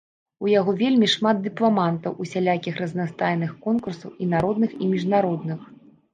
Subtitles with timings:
[0.45, 5.61] У яго вельмі шмат дыпламантаў усялякіх разнастайных конкурсаў і народных і міжнародных.